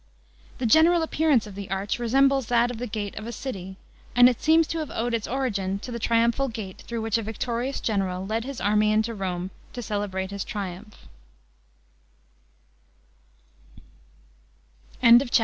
[0.57, 3.77] The general appearance of the arch resembles that of the gate of a city,
[4.15, 7.21] and it seems to have owed its origin to the Triumphal Gate through which a
[7.21, 11.07] victorious general led his army into Rome to celebrate his triumph
[15.03, 15.25] *hr.